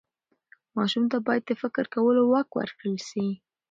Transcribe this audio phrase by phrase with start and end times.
[0.75, 3.27] ماشوم ته باید د فکر کولو واک ورکړل سي.